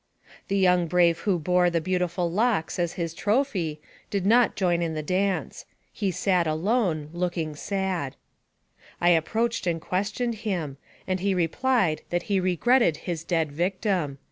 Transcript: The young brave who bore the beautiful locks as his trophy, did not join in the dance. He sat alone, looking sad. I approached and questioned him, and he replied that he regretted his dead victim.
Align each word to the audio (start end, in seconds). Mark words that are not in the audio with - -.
The 0.47 0.57
young 0.57 0.87
brave 0.87 1.19
who 1.19 1.37
bore 1.37 1.69
the 1.69 1.79
beautiful 1.79 2.31
locks 2.31 2.79
as 2.79 2.93
his 2.93 3.13
trophy, 3.13 3.79
did 4.09 4.25
not 4.25 4.55
join 4.55 4.81
in 4.81 4.95
the 4.95 5.03
dance. 5.03 5.65
He 5.93 6.09
sat 6.09 6.47
alone, 6.47 7.09
looking 7.13 7.55
sad. 7.55 8.15
I 8.99 9.09
approached 9.09 9.67
and 9.67 9.79
questioned 9.79 10.37
him, 10.41 10.77
and 11.05 11.19
he 11.19 11.35
replied 11.35 12.01
that 12.09 12.23
he 12.33 12.39
regretted 12.39 12.97
his 13.05 13.23
dead 13.23 13.51
victim. 13.51 14.17